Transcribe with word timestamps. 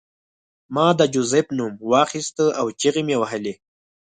ما 0.73 0.87
د 0.99 1.01
جوزف 1.13 1.47
نوم 1.57 1.73
واخیست 1.91 2.37
او 2.59 2.65
چیغې 2.79 3.01
مې 3.07 3.15
وهلې 3.21 3.53